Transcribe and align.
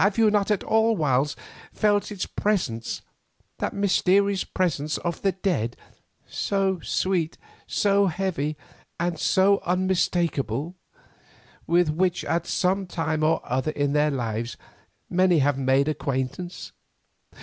Have 0.00 0.16
you 0.16 0.30
not 0.30 0.50
at 0.50 0.62
whiles 0.64 1.36
felt 1.72 2.10
its 2.10 2.24
presence, 2.24 3.02
that 3.58 3.74
mysterious 3.74 4.42
presence 4.42 4.96
of 4.96 5.20
the 5.20 5.32
dead, 5.32 5.76
so 6.26 6.80
sweet, 6.80 7.36
so 7.66 8.06
heavy, 8.06 8.56
and 8.98 9.18
so 9.18 9.60
unmistakable, 9.66 10.74
with 11.66 11.90
which 11.90 12.24
at 12.24 12.46
some 12.46 12.86
time 12.86 13.22
or 13.22 13.42
other 13.44 13.72
in 13.72 13.92
their 13.92 14.10
lives 14.10 14.56
many 15.10 15.40
have 15.40 15.58
made 15.58 15.86
acquaintance? 15.86 16.72